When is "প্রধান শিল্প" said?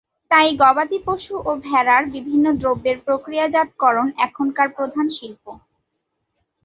4.77-5.45